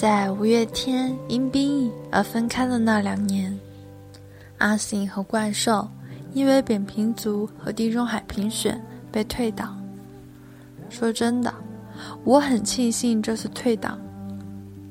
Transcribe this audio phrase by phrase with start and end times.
[0.00, 3.54] 在五月天因兵役而分开的那两年，
[4.56, 5.86] 阿信和怪兽
[6.32, 9.78] 因为扁平足和地中海评选被退档。
[10.88, 11.52] 说真的，
[12.24, 13.98] 我很庆幸这次退档，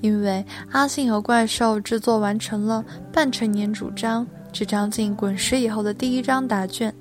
[0.01, 6.93] 因为阿信和怪兽制作完成了《半成年主张》这张进滚石以后的第一张答卷，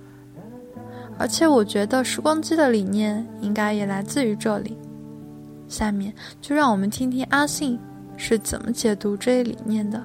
[1.18, 4.78] 而且我觉得时光机的理念应该也来自于这里。
[5.68, 7.78] 下面就让我们听听阿信。
[8.18, 10.04] 是怎么解读这一理念的？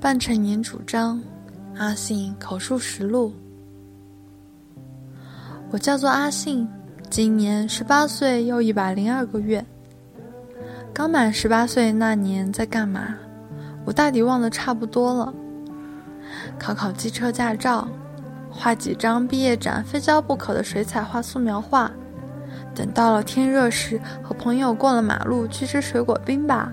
[0.00, 1.20] 半成年主张，
[1.76, 3.34] 阿信口述实录。
[5.70, 6.66] 我叫做阿信，
[7.10, 9.62] 今年十八岁又一百零二个月。
[10.94, 13.16] 刚满十八岁那年在干嘛？
[13.84, 15.34] 我大抵忘得差不多了。
[16.56, 17.88] 考考机车驾照，
[18.48, 21.90] 画几张毕业展非交不可的水彩画素描画。
[22.74, 26.72] 等到了天热时，和朋友过了马路去吃水果冰吧，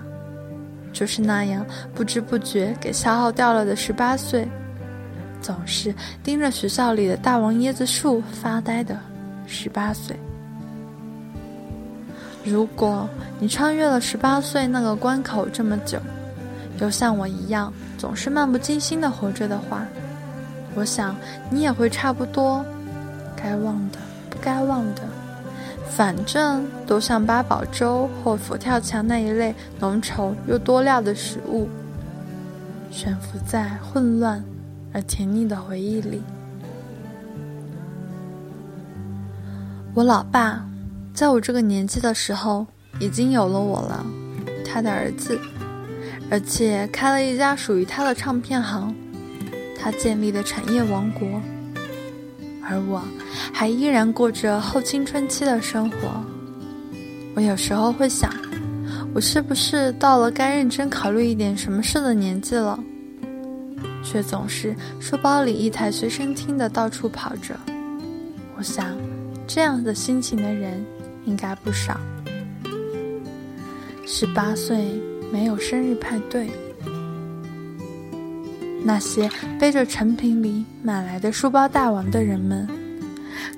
[0.92, 4.48] 就是那样不知不觉给消耗掉了的十八岁，
[5.40, 8.98] 总是盯着学校里的大王椰子树发呆的
[9.46, 10.16] 十八岁。
[12.44, 13.08] 如果
[13.40, 15.98] 你穿越了十八岁那个关口这么久，
[16.78, 19.84] 又像我一样总是漫不经心的活着的话，
[20.76, 21.16] 我想
[21.50, 22.64] 你也会差不多，
[23.34, 23.98] 该忘的
[24.30, 25.02] 不该忘的。
[25.88, 31.68] 反正都像八宝粥或佛跳墙那一类浓稠又多料的食物，
[32.90, 34.44] 悬浮在混乱
[34.92, 36.22] 而甜腻的回忆里。
[39.94, 40.62] 我老爸
[41.14, 42.66] 在我这个年纪的时候
[43.00, 44.04] 已经有了我了，
[44.66, 45.40] 他的儿子，
[46.30, 48.94] 而且开了一家属于他的唱片行，
[49.78, 51.40] 他建立的产业王国。
[52.68, 53.02] 而我，
[53.52, 55.96] 还依然过着后青春期的生活。
[57.34, 58.32] 我有时候会想，
[59.14, 62.78] 我是不是到了该认真考虑一点什么事的年纪了？
[64.02, 67.54] 却总是书包里一台随身听的到处跑着。
[68.56, 68.96] 我想，
[69.46, 70.84] 这样的心情的人
[71.24, 72.00] 应该不少。
[74.06, 75.00] 十八岁
[75.32, 76.48] 没有生日派对。
[78.86, 82.68] 那些背着陈品里买来的书包大王的人们，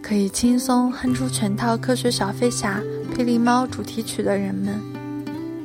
[0.00, 2.80] 可以轻松哼出全套《科学小飞侠》
[3.14, 4.80] 《霹雳猫》主题曲的人们，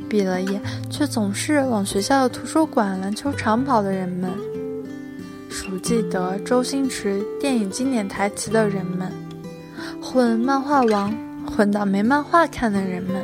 [0.10, 0.60] 毕了业
[0.90, 4.30] 却总是往学校的图书馆、篮球场跑的人们，
[5.50, 9.10] 熟记得周星驰电影经典台词的人们，
[10.02, 11.16] 混漫画王
[11.48, 13.16] 混到没漫画看的人们，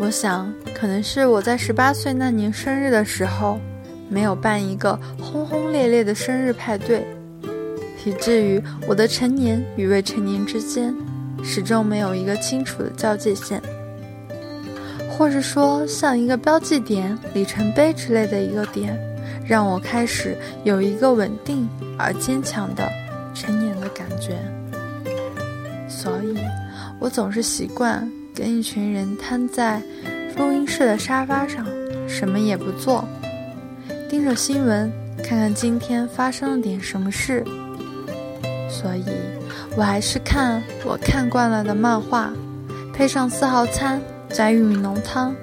[0.00, 3.60] 我想，可能是我在十八岁那年生日的时候。
[4.08, 7.06] 没有办一个轰轰烈烈的生日派对，
[8.04, 10.94] 以至于我的成年与未成年之间
[11.42, 13.60] 始终没有一个清楚的交界线，
[15.10, 18.98] 或者说像一个标记点、里程碑之类的一个点，
[19.46, 22.88] 让我开始有一个稳定而坚强的
[23.34, 24.38] 成年的感觉。
[25.88, 26.36] 所以，
[26.98, 29.80] 我总是习惯跟一群人瘫在
[30.36, 31.66] 录音室的沙发上，
[32.06, 33.04] 什么也不做。
[34.14, 34.92] 盯着新闻，
[35.24, 37.42] 看看今天发生了点什么事。
[38.70, 39.04] 所以，
[39.76, 42.32] 我还是看我看惯了的漫画，
[42.92, 45.34] 配上四号餐加玉米浓汤。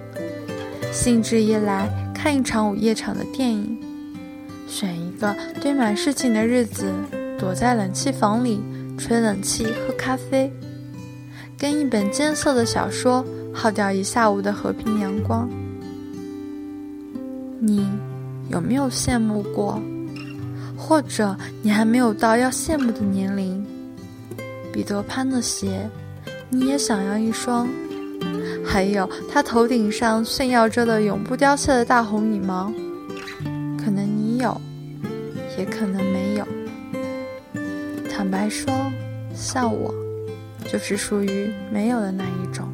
[0.89, 3.77] 兴致一来，看一场午夜场的电影。
[4.69, 6.93] 选一个堆满事情的日子，
[7.37, 8.63] 躲在冷气房里
[8.97, 10.49] 吹冷气喝咖啡，
[11.59, 15.49] 跟一本艰涩的小说耗掉一下午的和平阳光。
[17.59, 17.85] 你。
[18.51, 19.81] 有没有羡慕过？
[20.77, 23.65] 或者你还没有到要羡慕的年龄？
[24.73, 25.89] 彼得潘的鞋，
[26.49, 27.67] 你也想要一双？
[28.65, 32.71] 还有他头顶上炫耀着的永不凋谢的大红羽毛，
[33.77, 34.59] 可能你有，
[35.57, 36.47] 也可能没有。
[38.09, 38.73] 坦白说，
[39.33, 39.93] 像我，
[40.71, 42.67] 就是属于没有的那一种。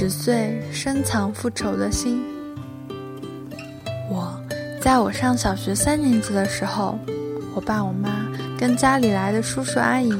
[0.00, 2.22] 十岁深藏复仇的心。
[4.08, 4.40] 我
[4.80, 6.96] 在我上小学三年级的时候，
[7.52, 8.08] 我爸我妈
[8.56, 10.14] 跟家里来的叔叔阿姨，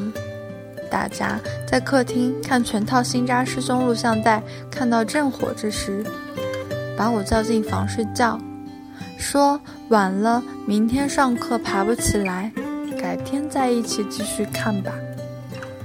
[0.90, 6.04] 大家在客厅看全套新扎师兄录像带，看到正火之时，
[6.96, 8.36] 把我叫进房睡觉，
[9.16, 9.60] 说
[9.90, 12.50] 晚了明天上课爬不起来，
[13.00, 14.92] 改天再一起继续看吧。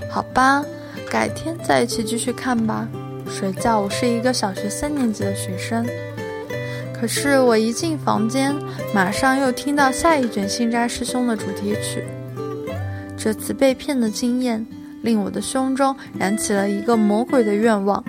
[0.10, 0.66] 好吧，
[1.12, 2.88] 改天再一起继续看吧。
[3.34, 5.84] 谁叫我是一个小学三年级的学生？
[6.94, 8.56] 可是我一进房间，
[8.94, 12.04] 马上又听到下一卷《新扎师兄》的主题曲。
[13.18, 14.64] 这次被骗的经验
[15.02, 18.02] 令我的胸中燃起了一个魔鬼的愿望：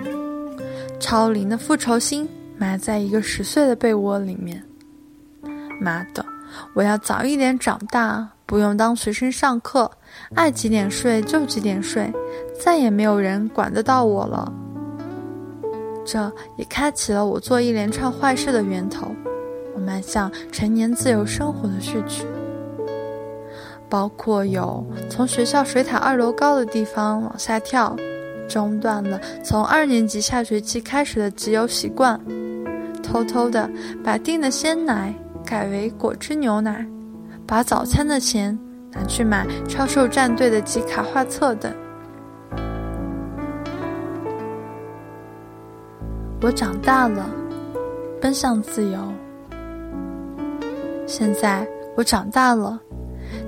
[0.99, 4.63] 超龄的复仇心埋在一个十岁的被窝里面。
[5.81, 6.23] 妈的，
[6.75, 9.89] 我要早一点长大，不用当学生上课，
[10.35, 12.13] 爱几点睡就几点睡，
[12.63, 14.53] 再也没有人管得到我了。
[16.05, 19.07] 这也开启了我做一连串坏事的源头。
[19.75, 22.23] 我迈向成年自由生活的序曲。
[23.89, 27.95] 包括有从学校水塔二楼高的地方往下跳，
[28.47, 32.19] 中断了从二年级下学期开始的集邮习惯，
[33.03, 33.69] 偷偷的
[34.03, 35.13] 把订的鲜奶
[35.45, 36.85] 改为果汁牛奶，
[37.45, 38.57] 把早餐的钱
[38.91, 41.71] 拿去买超兽战队的集卡画册等。
[46.45, 47.27] 我长大了，
[48.21, 48.99] 奔向自由。
[51.07, 52.79] 现在我长大了。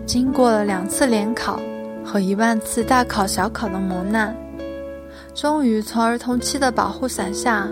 [0.08, 1.60] 经过了两次联考
[2.04, 4.36] 和一万次大考小考的磨难，
[5.36, 7.68] 终于从儿童期的保护伞下、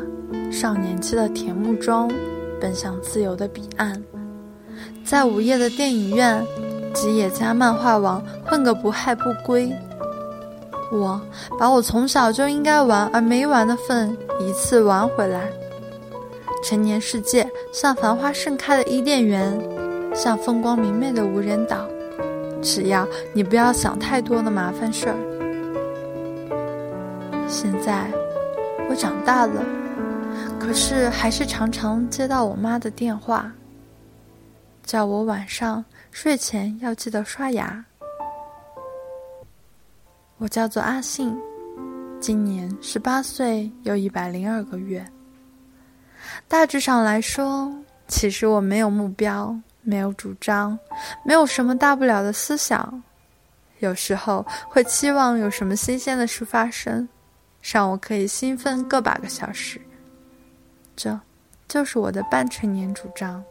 [0.52, 2.08] 少年期的甜慕中，
[2.62, 4.00] 奔向自由的彼岸。
[5.04, 6.46] 在午夜的电影院
[6.94, 9.76] 吉野家漫画网混个不害不归。
[10.92, 11.20] 我
[11.60, 15.50] 把我从小就应该玩而没玩的份一次玩回来。
[16.64, 19.56] 成年世界像繁花盛开的伊甸园，
[20.16, 21.88] 像风光明媚的无人岛。
[22.62, 25.16] 只要你不要想太多的麻烦事儿。
[27.48, 28.08] 现在
[28.90, 29.64] 我长大了，
[30.60, 33.52] 可是还是常常接到我妈的电话，
[34.84, 37.86] 叫我晚上睡前要记得刷牙。
[40.40, 41.38] 我叫做阿信，
[42.26, 45.06] 今年十八岁又一百零二个月。
[46.48, 47.72] 大致上来说，
[48.08, 49.56] 其实我没有目标。
[49.84, 50.76] 没有主张，
[51.24, 53.04] 没有什么大不了的思想，
[53.78, 57.08] 有时候会期望有什么新鲜的事发生，
[57.62, 59.80] 让我可以兴奋个把个小时。
[60.96, 61.20] 这，
[61.68, 63.44] 就是我的半成年主张。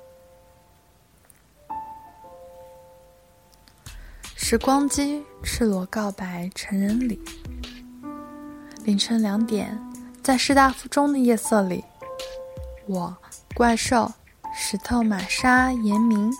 [4.34, 7.20] 时光机赤裸告白成人礼。
[8.84, 9.80] 凌晨两点，
[10.22, 11.82] 在师大附中的夜色里，
[12.86, 13.16] 我
[13.54, 14.12] 怪兽。
[14.56, 16.32] 石头、玛莎、严明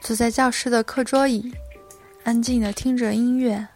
[0.00, 1.52] 坐在教室的课桌椅，
[2.22, 3.66] 安静的听着音乐。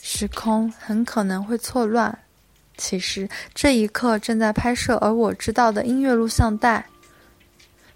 [0.00, 2.18] 时空很可能会错乱，
[2.76, 6.86] 其实这一刻正在拍摄而我知道的音乐录像带。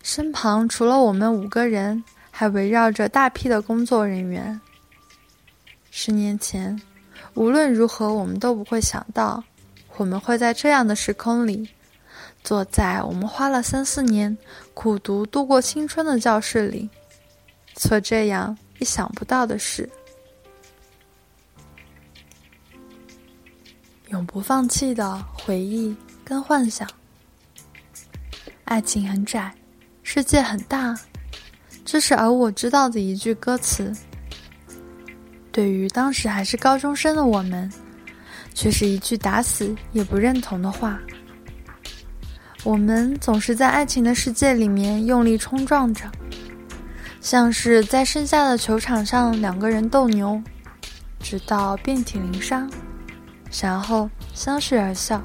[0.02, 4.60] 身旁除了我们五个人，还围绕着大批的工作人员。
[5.90, 6.80] 十年前，
[7.34, 9.42] 无论如何，我们都不会想到，
[9.96, 11.68] 我们会在这样的时空里。
[12.44, 14.36] 坐在我们花了三四年
[14.74, 16.90] 苦读度过青春的教室里，
[17.74, 19.88] 做这样意想不到的事，
[24.08, 26.88] 永不放弃的回忆跟幻想。
[28.64, 29.54] 爱情很窄，
[30.02, 30.98] 世界很大，
[31.84, 33.94] 这是而我知道的一句歌词。
[35.52, 37.70] 对于当时还是高中生的我们，
[38.54, 40.98] 却是一句打死也不认同的话。
[42.64, 46.10] 我们总是在爱情的世界里面用力冲撞着，
[47.20, 50.42] 像是在盛夏的球场上两个人斗牛，
[51.20, 52.70] 直到遍体鳞伤，
[53.60, 55.20] 然后相视而笑。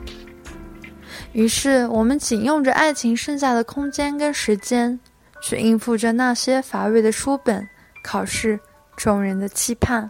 [1.31, 4.99] 于是，我们仅用着爱情剩下的空间跟时间，
[5.41, 7.65] 去应付着那些乏味的书本、
[8.03, 8.59] 考试、
[8.95, 10.09] 众人的期盼。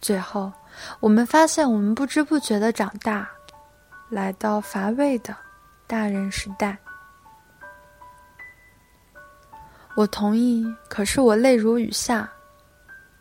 [0.00, 0.52] 最后，
[1.00, 3.28] 我们发现，我们不知不觉的长大，
[4.08, 5.36] 来到乏味的。
[5.88, 6.76] 大人时代，
[9.94, 10.66] 我同意。
[10.88, 12.28] 可是我泪如雨下。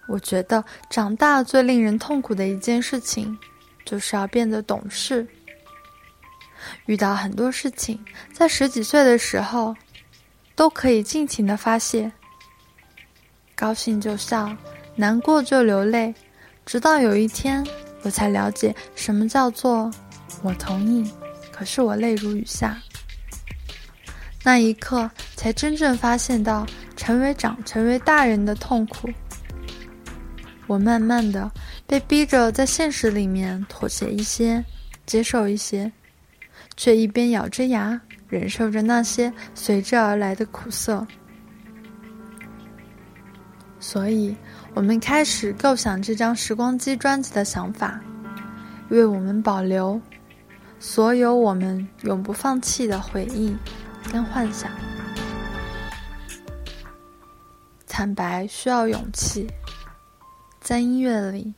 [0.08, 3.38] 我觉得长大最令人痛苦的一件事情，
[3.86, 5.27] 就是要变得懂事。
[6.88, 8.03] 遇到很多事情，
[8.34, 9.75] 在十几岁的时候，
[10.55, 12.12] 都可以尽情的发泄，
[13.55, 14.51] 高兴就笑，
[14.96, 16.13] 难过就流泪。
[16.66, 17.66] 直到有一天，
[18.02, 19.92] 我才了解什么叫做
[20.42, 21.10] 我同意。
[21.52, 22.78] 可是我泪如雨下，
[24.44, 26.66] 那一刻才真正发现到
[26.98, 29.10] 成为长、成为大人的痛苦。
[30.68, 31.50] 我慢慢的
[31.86, 34.62] 被逼着在现实里面妥协一些，
[35.06, 35.90] 接受一些，
[36.76, 41.06] 却一边咬着牙忍受着那些随之而来的苦涩。
[43.80, 44.36] 所以，
[44.75, 47.98] 我们开始构想这张时光机专辑的想法，
[48.89, 50.00] 为我们保留。
[50.82, 53.55] 所有我们永不放弃的回忆
[54.12, 54.70] 跟幻想，
[57.88, 59.48] 坦白需要勇气，
[60.60, 61.53] 在音乐里，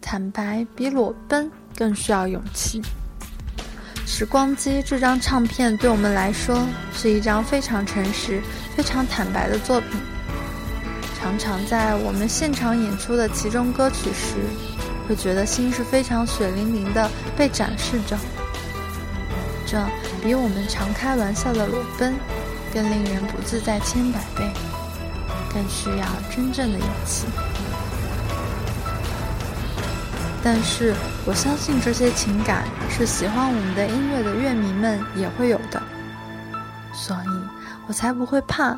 [0.00, 2.80] 坦白比裸奔更需要勇气。
[4.06, 8.40] 《时光机》这张唱片对我们来说是一张非常诚实、
[8.74, 10.00] 非常坦白的作品。
[11.38, 14.36] 常在我们现场演出的其中歌曲时，
[15.08, 18.16] 会觉得心是非常血淋淋的被展示着。
[19.66, 19.78] 这
[20.22, 22.14] 比我们常开玩笑的裸奔
[22.72, 24.50] 更令人不自在千百倍，
[25.52, 27.26] 更需要真正的勇气。
[30.42, 35.82] 但是我相信这些情感是喜欢我们的音乐的乐迷们也会有的，
[36.92, 37.28] 所以
[37.86, 38.76] 我才不会怕，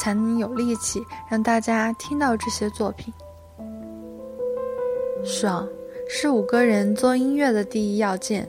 [0.00, 3.12] 才能有力气让大家听到这些作品。
[5.22, 5.68] 爽
[6.08, 8.48] 是五个人做音乐的第一要件。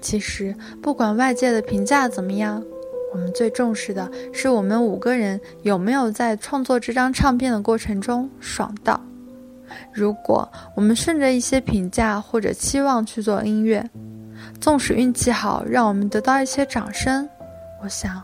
[0.00, 2.60] 其实不管外界的评价怎么样，
[3.12, 9.00] 我们最重视的是我们五个人有没有在创作这张唱片的过程中爽到。
[9.92, 13.88] 如果我们顺着一些评价或者期望去做音乐，
[14.60, 17.28] 纵使运气好，让我们得到一些掌声，
[17.80, 18.20] 我想，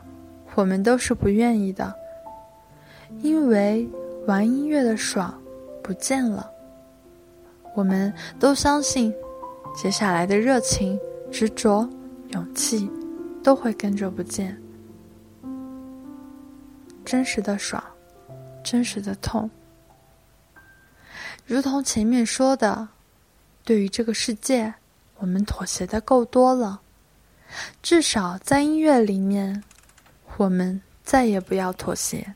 [0.57, 1.95] 我们都是不愿意的，
[3.21, 3.89] 因为
[4.27, 5.37] 玩音乐的爽
[5.83, 6.51] 不见了。
[7.75, 9.15] 我们都相信，
[9.77, 10.99] 接下来的热情、
[11.31, 11.89] 执着、
[12.31, 12.91] 勇气，
[13.43, 14.61] 都会跟着不见。
[17.05, 17.83] 真实的爽，
[18.63, 19.49] 真实的痛。
[21.47, 22.89] 如同前面说的，
[23.65, 24.75] 对于这个世界，
[25.19, 26.81] 我们妥协的够多了。
[27.83, 29.63] 至少在音乐里面，
[30.37, 32.35] 我们再也不要妥协。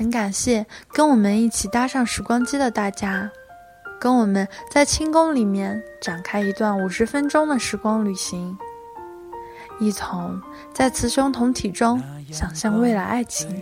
[0.00, 0.64] 很感谢
[0.94, 3.30] 跟我们一起搭上时光机的大家，
[4.00, 8.56] 跟我们在清宫里面展开一段五十分钟的时光旅行，
[9.78, 10.40] 一同
[10.72, 12.02] 在雌雄同体中
[12.32, 13.54] 想象未来爱情。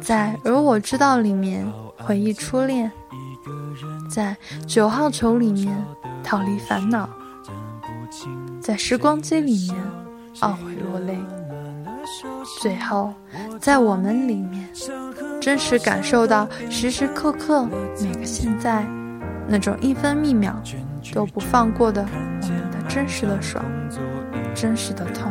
[0.00, 2.88] 在而我知道里面回忆初恋，
[4.08, 4.36] 在
[4.68, 5.84] 九号球里面
[6.22, 7.10] 逃离烦恼，
[8.60, 9.84] 在时光机里面
[10.42, 11.18] 懊悔落泪，
[12.62, 13.12] 最后
[13.60, 14.68] 在我们里面
[15.44, 17.68] 真实感受到时时刻刻
[18.00, 18.82] 每个现在
[19.46, 20.58] 那种一分一秒
[21.12, 22.02] 都不放过的
[22.40, 23.62] 我们的真实的爽，
[24.54, 25.30] 真实的痛。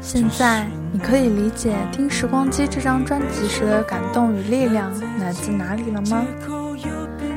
[0.00, 6.24] 现在你可以理解听《时光机》这张专辑时的感动与力量来自哪里了吗？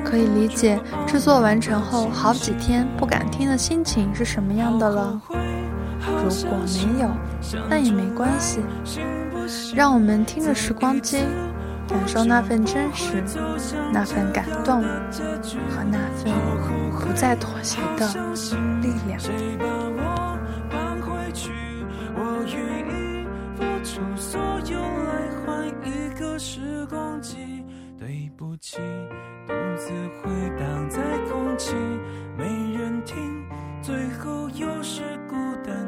[0.06, 5.20] 可以理解制作完成后好几天不敢听的心情是什么样的了？
[6.30, 7.10] 如果没有，
[7.70, 8.60] 那也没关系。
[9.74, 11.18] 让我们听着《时光机》。
[11.90, 13.24] 感受那份真实，
[13.94, 16.34] 那份感动和那份
[17.00, 18.06] 不再妥协的
[18.82, 19.18] 力量。
[22.14, 22.58] 我愿
[22.90, 24.38] 意付出所
[24.70, 27.38] 有来换一个时光机。
[27.98, 28.80] 对不起，
[29.48, 29.90] 独自
[30.22, 30.30] 回
[30.60, 31.00] 荡在
[31.32, 31.74] 空气，
[32.38, 32.44] 没
[32.78, 33.46] 人听，
[33.82, 35.87] 最后又是孤单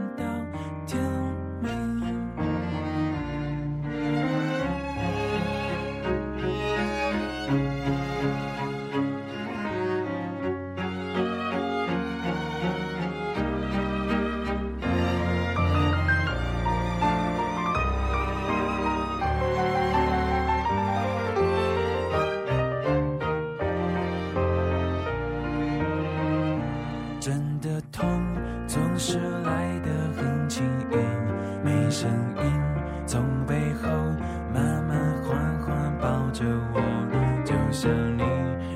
[37.45, 38.23] 就像你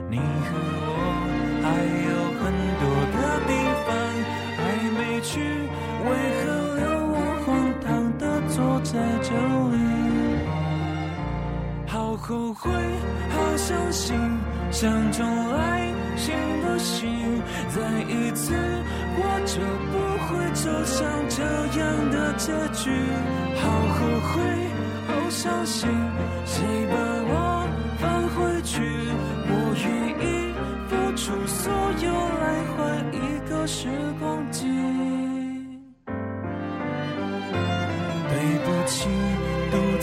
[0.10, 0.50] 你和
[0.86, 0.92] 我
[1.64, 1.66] 还
[2.08, 2.44] 有很
[2.82, 2.84] 多
[3.14, 3.18] 的
[3.48, 3.52] 地
[3.86, 3.90] 方
[4.58, 4.62] 还
[4.98, 5.32] 没去
[6.06, 6.44] 为何
[6.80, 6.82] 留
[7.14, 7.48] 我荒
[7.82, 8.92] 唐的坐在
[9.22, 9.30] 这
[9.74, 9.78] 里
[11.88, 12.72] 好后悔
[13.30, 14.18] 好伤心
[14.72, 17.10] 想重来行不行
[17.70, 18.54] 再一次
[19.16, 19.94] 我就不
[20.26, 21.44] 会走向这
[21.80, 22.90] 样的结局
[23.56, 23.62] 好
[23.94, 24.34] 后悔
[25.08, 25.90] 好伤心
[26.46, 27.13] 谁把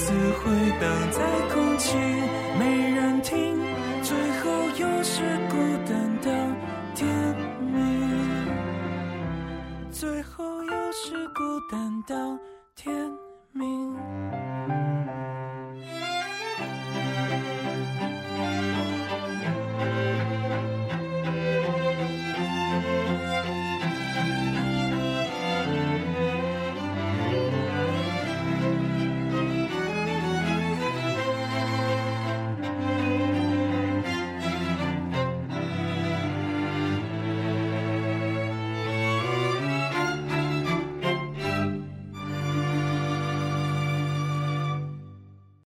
[0.01, 1.21] 次回荡在
[1.53, 1.95] 空气
[2.59, 3.61] 没人听
[4.03, 6.31] 最后又是孤单到
[6.95, 7.07] 天
[7.61, 8.49] 明。
[9.91, 12.39] 最后又是孤单到
[12.75, 12.91] 天
[13.53, 14.20] 明。